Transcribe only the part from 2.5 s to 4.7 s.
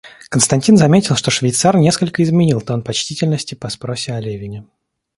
тон почтительности по спросе о Левине.